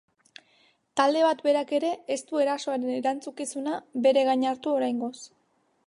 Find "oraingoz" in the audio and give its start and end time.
4.81-5.17